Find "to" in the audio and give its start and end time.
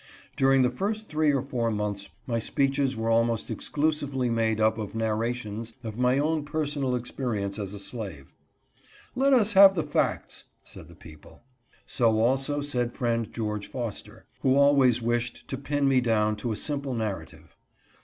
15.49-15.55, 16.37-16.51